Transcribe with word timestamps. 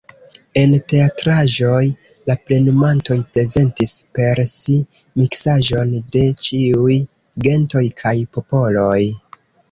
En 0.59 0.71
teatraĵoj 0.91 1.81
la 2.29 2.35
plenumantoj 2.47 3.17
prezentis 3.35 3.91
per 4.19 4.41
si 4.51 4.77
miksaĵon 5.21 5.91
de 6.15 6.23
ĉiuj 6.47 6.97
gentoj 7.49 7.83
kaj 8.01 8.15
popoloj. 8.39 8.97